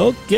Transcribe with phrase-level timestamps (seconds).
[0.00, 0.32] Ok,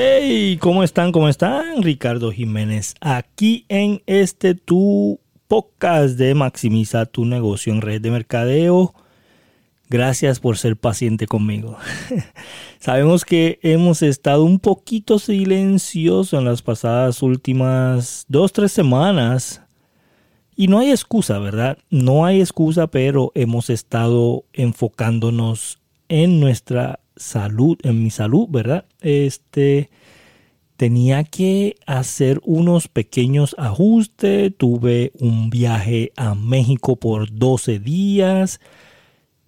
[0.59, 1.13] ¿cómo están?
[1.13, 1.83] ¿Cómo están?
[1.83, 8.95] Ricardo Jiménez, aquí en este tu podcast de Maximiza tu negocio en red de mercadeo.
[9.91, 11.77] Gracias por ser paciente conmigo.
[12.81, 19.61] Sabemos que hemos estado un poquito silenciosos en las pasadas últimas dos, tres semanas.
[20.57, 21.77] Y no hay excusa, ¿verdad?
[21.91, 28.87] No hay excusa, pero hemos estado enfocándonos en nuestra salud, en mi salud, ¿verdad?
[29.01, 29.91] Este
[30.77, 34.51] tenía que hacer unos pequeños ajustes.
[34.57, 38.61] Tuve un viaje a México por 12 días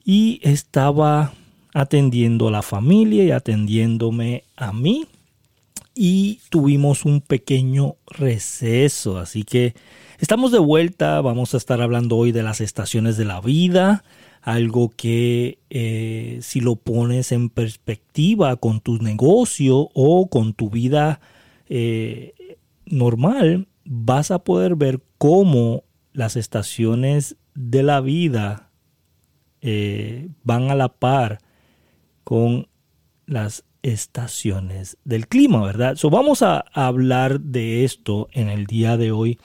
[0.05, 1.33] y estaba
[1.73, 5.07] atendiendo a la familia y atendiéndome a mí.
[5.95, 9.75] Y tuvimos un pequeño receso, así que
[10.19, 11.21] estamos de vuelta.
[11.23, 14.05] Vamos a estar hablando hoy de las estaciones de la vida
[14.43, 21.21] algo que eh, si lo pones en perspectiva con tu negocio o con tu vida
[21.69, 22.35] eh,
[22.85, 28.71] normal, vas a poder ver cómo las estaciones de la vida
[29.61, 31.39] eh, van a la par
[32.25, 32.67] con
[33.27, 35.95] las estaciones del clima, ¿verdad?
[35.95, 39.39] So, vamos a hablar de esto en el día de hoy.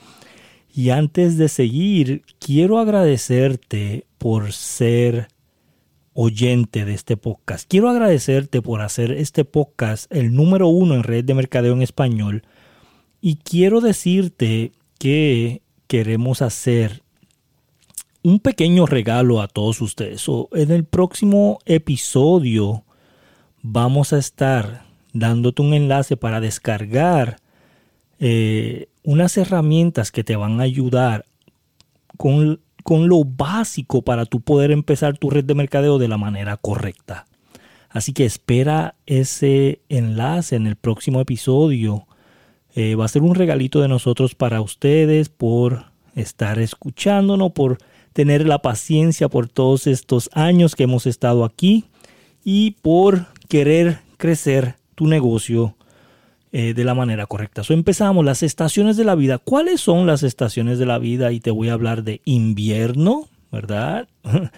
[0.74, 5.28] Y antes de seguir, quiero agradecerte por ser
[6.12, 7.68] oyente de este podcast.
[7.68, 12.42] Quiero agradecerte por hacer este podcast el número uno en red de mercadeo en español.
[13.20, 17.02] Y quiero decirte que queremos hacer
[18.22, 20.26] un pequeño regalo a todos ustedes.
[20.52, 22.84] en el próximo episodio
[23.62, 27.38] vamos a estar dándote un enlace para descargar
[28.18, 31.24] eh, unas herramientas que te van a ayudar
[32.16, 36.56] con con lo básico para tú poder empezar tu red de mercadeo de la manera
[36.56, 37.26] correcta.
[37.90, 42.06] Así que espera ese enlace en el próximo episodio.
[42.74, 47.76] Eh, va a ser un regalito de nosotros para ustedes por estar escuchándonos, por
[48.14, 51.84] tener la paciencia por todos estos años que hemos estado aquí
[52.42, 55.76] y por querer crecer tu negocio
[56.52, 57.62] eh, de la manera correcta.
[57.68, 59.38] Empezamos las estaciones de la vida.
[59.38, 61.30] ¿Cuáles son las estaciones de la vida?
[61.32, 64.08] Y te voy a hablar de invierno, ¿verdad?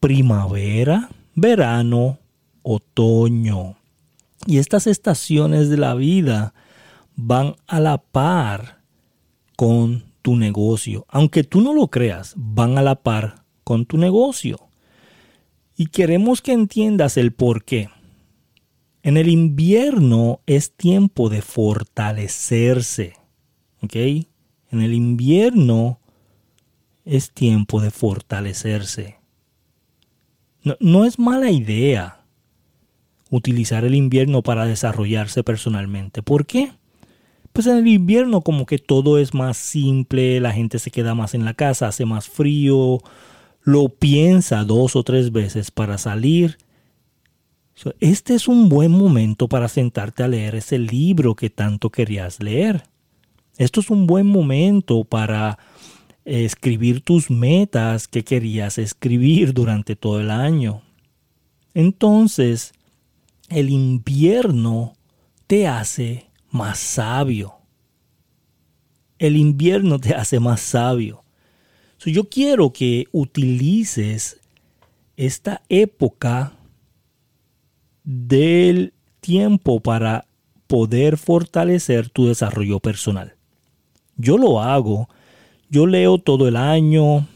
[0.00, 2.18] Primavera, verano,
[2.62, 3.76] otoño.
[4.46, 6.54] Y estas estaciones de la vida
[7.16, 8.78] van a la par
[9.56, 11.06] con tu negocio.
[11.08, 14.68] Aunque tú no lo creas, van a la par con tu negocio.
[15.76, 17.88] Y queremos que entiendas el por qué.
[19.08, 23.14] En el invierno es tiempo de fortalecerse.
[23.80, 23.96] ¿Ok?
[23.96, 25.98] En el invierno
[27.06, 29.16] es tiempo de fortalecerse.
[30.62, 32.20] No, no, es mala idea
[33.30, 36.22] utilizar el invierno para desarrollarse personalmente.
[36.22, 36.72] ¿Por qué?
[37.54, 41.32] Pues en el invierno como que todo es más simple, la gente se queda más
[41.32, 42.98] en la casa, hace más frío,
[43.62, 46.58] lo piensa dos o tres veces para salir
[48.00, 52.82] este es un buen momento para sentarte a leer ese libro que tanto querías leer.
[53.56, 55.58] Esto es un buen momento para
[56.24, 60.82] escribir tus metas que querías escribir durante todo el año.
[61.74, 62.72] Entonces,
[63.48, 64.94] el invierno
[65.46, 67.54] te hace más sabio.
[69.18, 71.24] El invierno te hace más sabio.
[72.04, 74.38] yo quiero que utilices
[75.16, 76.57] esta época
[78.08, 80.24] del tiempo para
[80.66, 83.34] poder fortalecer tu desarrollo personal.
[84.16, 85.10] Yo lo hago,
[85.68, 87.26] yo leo todo el año,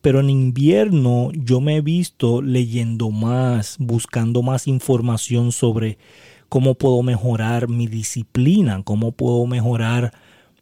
[0.00, 5.98] pero en invierno yo me he visto leyendo más, buscando más información sobre
[6.48, 10.12] cómo puedo mejorar mi disciplina, cómo puedo mejorar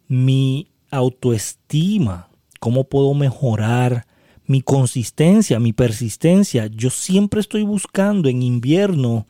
[0.07, 4.07] mi autoestima, cómo puedo mejorar
[4.47, 6.65] mi consistencia, mi persistencia.
[6.65, 9.27] Yo siempre estoy buscando en invierno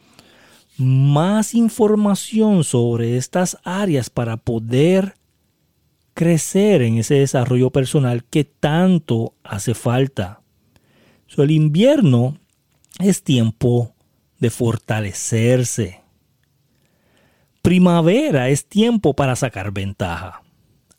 [0.80, 5.16] más información sobre estas áreas para poder
[6.14, 10.42] crecer en ese desarrollo personal que tanto hace falta.
[11.38, 12.38] el invierno
[13.00, 13.94] es tiempo
[14.40, 16.02] de fortalecerse.
[17.62, 20.44] Primavera es tiempo para sacar ventaja.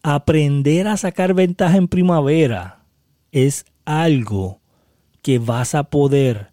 [0.03, 2.85] Aprender a sacar ventaja en primavera
[3.33, 4.61] es algo
[5.23, 6.53] que vas a poder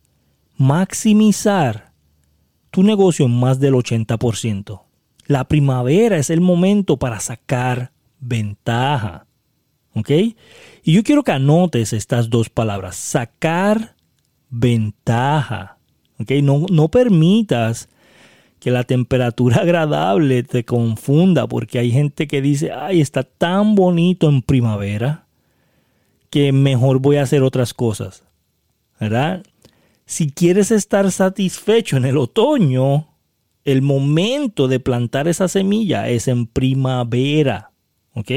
[0.57, 1.87] maximizar
[2.72, 4.81] tu negocio en más del 80%.
[5.28, 9.25] La primavera es el momento para sacar ventaja.
[9.94, 10.10] ¿Ok?
[10.10, 12.96] Y yo quiero que anotes estas dos palabras.
[12.96, 13.96] Sacar
[14.50, 15.78] ventaja.
[16.19, 16.31] ¿Ok?
[16.44, 17.90] No, no permitas
[18.60, 24.30] que la temperatura agradable te confunda, porque hay gente que dice, ay, está tan bonito
[24.30, 25.25] en primavera
[26.30, 28.24] que mejor voy a hacer otras cosas.
[29.00, 29.44] ¿Verdad?
[30.09, 33.09] Si quieres estar satisfecho en el otoño,
[33.65, 37.71] el momento de plantar esa semilla es en primavera.
[38.13, 38.31] ¿Ok?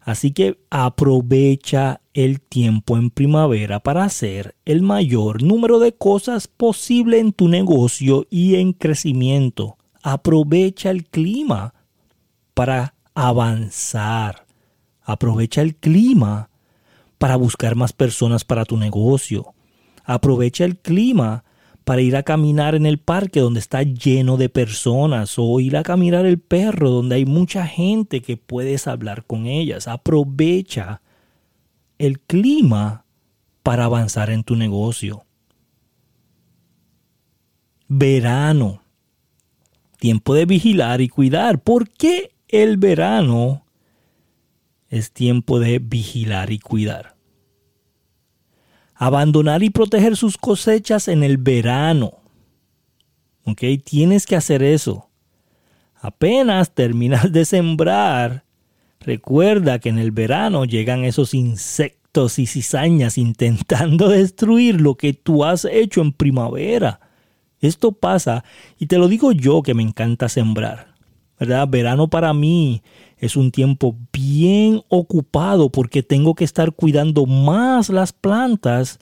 [0.00, 7.20] Así que aprovecha el tiempo en primavera para hacer el mayor número de cosas posible
[7.20, 9.76] en tu negocio y en crecimiento.
[10.02, 11.72] Aprovecha el clima
[12.52, 14.44] para avanzar.
[15.02, 16.50] Aprovecha el clima
[17.16, 19.54] para buscar más personas para tu negocio.
[20.06, 21.44] Aprovecha el clima
[21.84, 25.82] para ir a caminar en el parque donde está lleno de personas o ir a
[25.82, 29.88] caminar el perro donde hay mucha gente que puedes hablar con ellas.
[29.88, 31.02] Aprovecha
[31.98, 33.04] el clima
[33.62, 35.24] para avanzar en tu negocio.
[37.88, 38.82] Verano.
[39.98, 41.62] Tiempo de vigilar y cuidar.
[41.62, 43.64] ¿Por qué el verano
[44.88, 47.15] es tiempo de vigilar y cuidar?
[48.96, 52.14] Abandonar y proteger sus cosechas en el verano.
[53.44, 53.62] ¿Ok?
[53.84, 55.08] Tienes que hacer eso.
[56.00, 58.44] Apenas terminas de sembrar,
[59.00, 65.44] recuerda que en el verano llegan esos insectos y cizañas intentando destruir lo que tú
[65.44, 67.00] has hecho en primavera.
[67.60, 68.44] Esto pasa,
[68.78, 70.95] y te lo digo yo que me encanta sembrar.
[71.38, 71.68] ¿Verdad?
[71.68, 72.82] Verano para mí
[73.18, 78.98] es un tiempo bien ocupado porque tengo que estar cuidando más las plantas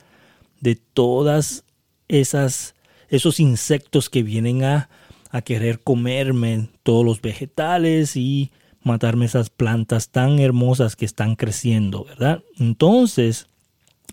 [0.61, 1.65] de todas
[2.09, 2.75] esas
[3.09, 4.89] esos insectos que vienen a,
[5.31, 8.51] a querer comerme todos los vegetales y
[8.83, 12.43] matarme esas plantas tan hermosas que están creciendo, ¿verdad?
[12.59, 13.47] Entonces,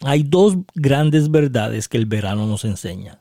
[0.01, 3.19] hay dos grandes verdades que el verano nos enseña.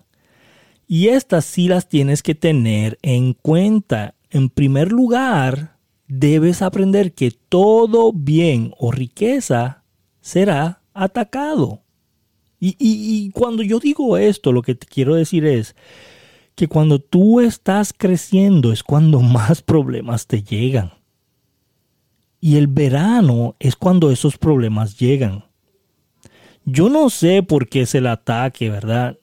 [0.87, 4.15] Y estas sí las tienes que tener en cuenta.
[4.31, 9.83] En primer lugar, debes aprender que todo bien o riqueza
[10.21, 11.83] será atacado.
[12.63, 15.75] Y, cuando yo digo esto, lo que te quiero decir es
[16.55, 20.93] que cuando tú estás creciendo es cuando más problemas te llegan.
[22.39, 25.45] Y el verano es cuando esos problemas llegan.
[26.65, 29.19] Yo no sé por qué es el ataque, ¿verdad?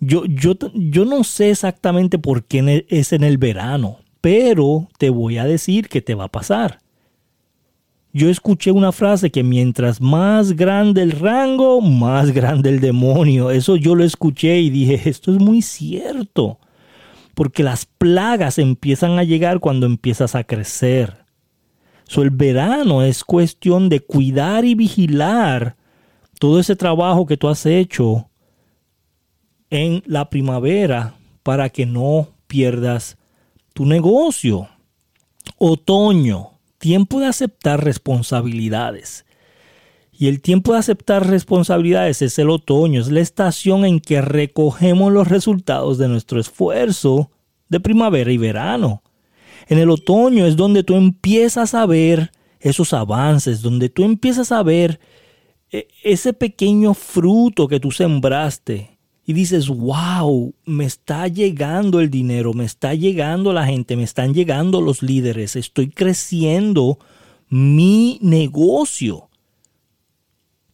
[0.00, 5.36] Yo, yo, yo no sé exactamente por qué es en el verano pero te voy
[5.36, 6.78] a decir que te va a pasar.
[8.14, 13.50] Yo escuché una frase que mientras más grande el rango, más grande el demonio.
[13.50, 16.58] Eso yo lo escuché y dije, esto es muy cierto.
[17.34, 21.24] Porque las plagas empiezan a llegar cuando empiezas a crecer.
[22.04, 25.76] So, el verano es cuestión de cuidar y vigilar
[26.38, 28.28] todo ese trabajo que tú has hecho
[29.70, 33.16] en la primavera para que no pierdas
[33.72, 34.68] tu negocio.
[35.58, 39.24] Otoño, tiempo de aceptar responsabilidades.
[40.12, 45.12] Y el tiempo de aceptar responsabilidades es el otoño, es la estación en que recogemos
[45.12, 47.30] los resultados de nuestro esfuerzo
[47.68, 49.02] de primavera y verano.
[49.68, 52.30] En el otoño es donde tú empiezas a ver
[52.60, 55.00] esos avances, donde tú empiezas a ver
[55.70, 58.91] eh, ese pequeño fruto que tú sembraste,
[59.24, 64.34] y dices, wow, me está llegando el dinero, me está llegando la gente, me están
[64.34, 66.98] llegando los líderes, estoy creciendo
[67.48, 69.28] mi negocio.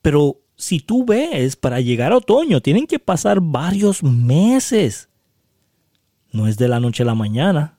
[0.01, 5.11] Pero si tú ves, para llegar a otoño tienen que pasar varios meses.
[6.33, 7.79] No es de la noche a la mañana.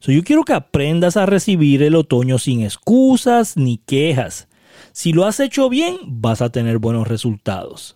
[0.00, 4.48] yo quiero que aprendas a recibir el otoño sin excusas ni quejas.
[4.92, 7.95] Si lo has hecho bien, vas a tener buenos resultados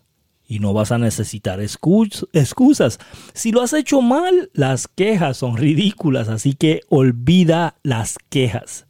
[0.51, 2.99] y no vas a necesitar excusas.
[3.35, 8.87] Si lo has hecho mal, las quejas son ridículas, así que olvida las quejas.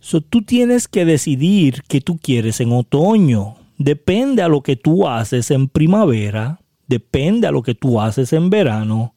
[0.00, 3.56] So, tú tienes que decidir qué tú quieres en otoño.
[3.78, 8.50] Depende a lo que tú haces en primavera, depende a lo que tú haces en
[8.50, 9.14] verano,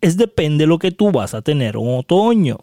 [0.00, 2.58] es depende de lo que tú vas a tener en otoño.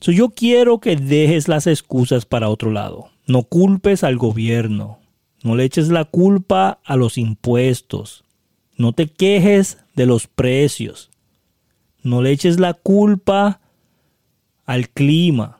[0.00, 3.10] So, yo quiero que dejes las excusas para otro lado.
[3.28, 4.97] No culpes al gobierno,
[5.42, 8.24] no le eches la culpa a los impuestos.
[8.76, 11.10] No te quejes de los precios.
[12.02, 13.60] No le eches la culpa
[14.66, 15.58] al clima.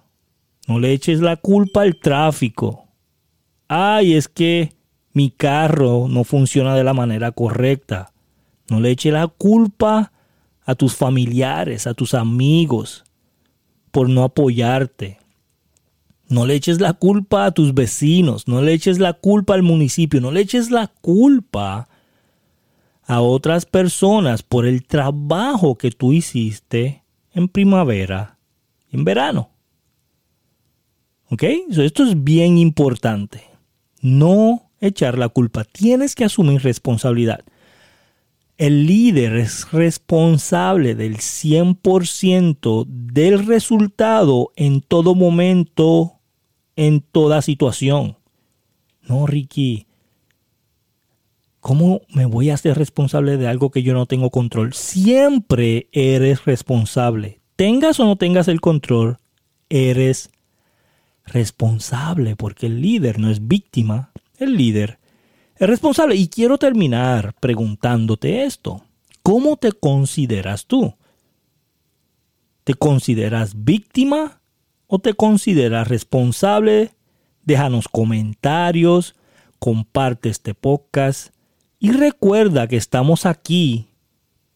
[0.67, 2.87] No le eches la culpa al tráfico.
[3.69, 4.73] Ay, es que
[5.13, 8.13] mi carro no funciona de la manera correcta.
[8.69, 10.13] No le eches la culpa
[10.65, 13.05] a tus familiares, a tus amigos,
[13.91, 15.19] por no apoyarte.
[16.29, 20.21] No le eches la culpa a tus vecinos, no le eches la culpa al municipio,
[20.21, 21.89] no le eches la culpa
[23.05, 28.39] a otras personas por el trabajo que tú hiciste en primavera
[28.91, 29.51] y en verano.
[31.31, 31.43] ¿Ok?
[31.43, 33.45] esto es bien importante.
[34.01, 35.65] No echar la culpa.
[35.65, 37.45] Tienes que asumir responsabilidad.
[38.57, 46.18] El líder es responsable del 100% del resultado en todo momento,
[46.79, 48.17] en toda situación.
[49.03, 49.89] No, Ricky.
[51.59, 54.73] ¿Cómo me voy a hacer responsable de algo que yo no tengo control?
[54.75, 57.41] Siempre eres responsable.
[57.57, 59.19] Tengas o no tengas el control,
[59.69, 60.31] eres
[61.25, 65.01] responsable porque el líder no es víctima, el líder
[65.57, 66.15] es responsable.
[66.15, 68.85] Y quiero terminar preguntándote esto.
[69.25, 70.95] ¿Cómo te consideras tú?
[72.63, 74.38] ¿Te consideras víctima
[74.89, 76.91] o te consideras responsable?
[77.45, 79.15] Déjanos comentarios,
[79.61, 81.33] comparte este podcast
[81.79, 83.87] y recuerda que estamos aquí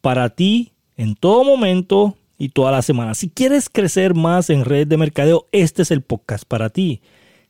[0.01, 3.13] para ti en todo momento y toda la semana.
[3.13, 7.01] Si quieres crecer más en red de mercadeo, este es el podcast para ti.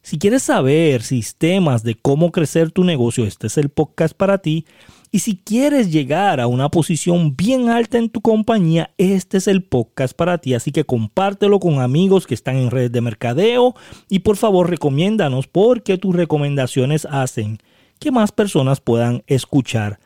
[0.04, 4.66] Si quieres saber sistemas de cómo crecer tu negocio, este es el podcast para ti.
[5.12, 9.64] Y si quieres llegar a una posición bien alta en tu compañía, este es el
[9.64, 10.56] podcast para ti.
[10.56, 13.76] Así que compártelo con amigos que están en redes de mercadeo
[14.10, 17.60] y por favor recomiéndanos porque tus recomendaciones hacen
[17.98, 20.02] que más personas puedan escuchar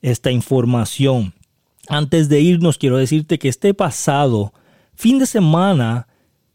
[0.00, 1.34] esta información.
[1.88, 4.52] Antes de irnos, quiero decirte que este pasado
[4.94, 6.06] fin de semana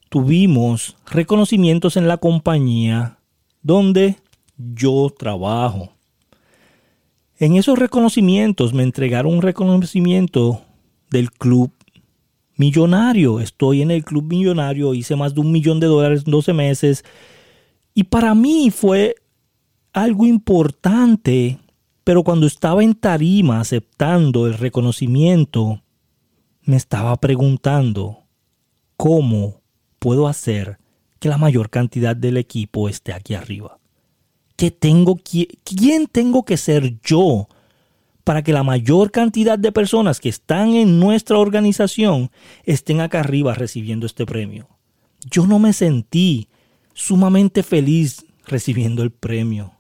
[0.10, 3.20] tuvimos reconocimientos en la compañía
[3.62, 4.18] donde
[4.58, 5.90] yo trabajo.
[7.38, 10.62] En esos reconocimientos me entregaron un reconocimiento
[11.10, 11.72] del club
[12.56, 13.40] millonario.
[13.40, 17.04] Estoy en el club millonario, hice más de un millón de dólares en 12 meses.
[17.94, 19.16] Y para mí fue
[19.92, 21.60] algo importante
[22.06, 25.82] pero cuando estaba en tarima aceptando el reconocimiento,
[26.62, 28.20] me estaba preguntando,
[28.96, 29.62] ¿cómo
[30.06, 30.78] puedo hacer
[31.18, 33.80] que la mayor cantidad del equipo esté aquí arriba?
[34.56, 35.20] ¿Qué tengo,
[35.64, 37.48] ¿Quién tengo que ser yo
[38.24, 42.30] para que la mayor cantidad de personas que están en nuestra organización
[42.66, 44.70] estén acá arriba recibiendo este premio?
[45.28, 46.50] Yo no me sentí
[46.94, 49.74] sumamente feliz recibiendo el premio.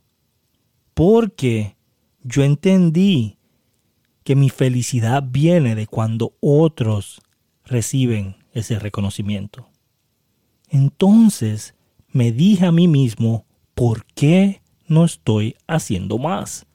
[0.95, 1.75] Porque
[2.23, 3.37] yo entendí
[4.23, 7.21] que mi felicidad viene de cuando otros
[7.63, 9.69] reciben ese reconocimiento.
[10.75, 11.73] Entonces
[12.11, 16.65] me dije a mí mismo, ¿por qué no estoy haciendo más?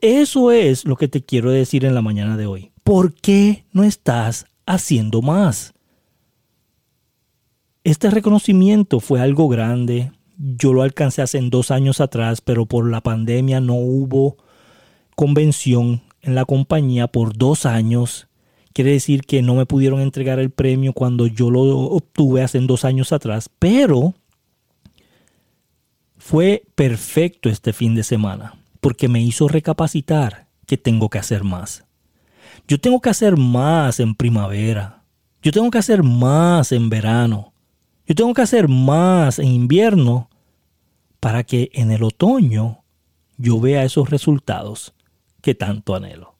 [0.00, 2.72] eso es lo que te quiero decir en la mañana de hoy.
[2.82, 5.74] ¿Por qué no estás haciendo más?
[7.84, 13.02] Este reconocimiento fue algo grande, yo lo alcancé hace dos años atrás, pero por la
[13.02, 14.38] pandemia no hubo
[15.14, 18.26] convención en la compañía por dos años.
[18.76, 22.84] Quiere decir que no me pudieron entregar el premio cuando yo lo obtuve hace dos
[22.84, 24.12] años atrás, pero
[26.18, 31.86] fue perfecto este fin de semana porque me hizo recapacitar que tengo que hacer más.
[32.68, 35.04] Yo tengo que hacer más en primavera.
[35.40, 37.54] Yo tengo que hacer más en verano.
[38.06, 40.28] Yo tengo que hacer más en invierno
[41.18, 42.84] para que en el otoño
[43.38, 44.92] yo vea esos resultados
[45.40, 46.35] que tanto anhelo.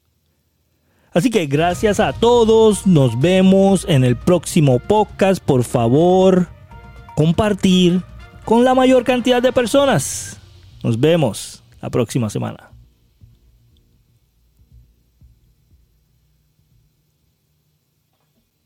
[1.16, 5.42] Así que gracias a todos, nos vemos en el próximo podcast.
[5.42, 6.46] Por favor,
[7.14, 8.02] compartir
[8.44, 10.38] con la mayor cantidad de personas.
[10.82, 12.75] Nos vemos la próxima semana.